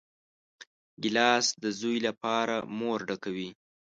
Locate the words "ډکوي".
3.07-3.49